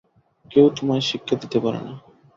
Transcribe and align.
কেউ 0.51 0.65
তোমায় 0.77 1.03
শিক্ষা 1.09 1.35
দিতে 1.41 1.57
পারে 1.63 1.79
না। 1.85 1.93